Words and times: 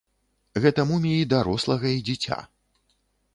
Гэта 0.63 0.85
муміі 0.91 1.27
дарослага 1.33 1.93
і 1.99 2.01
дзіця. 2.09 2.39